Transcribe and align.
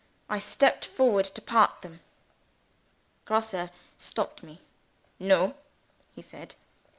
I 0.31 0.39
stepped 0.39 0.83
forward 0.83 1.25
to 1.25 1.43
part 1.43 1.83
them. 1.83 1.99
Grosse 3.25 3.69
stopped 3.99 4.41
me. 4.41 4.59
"No!" 5.19 5.53
he 6.15 6.23
said. 6.23 6.55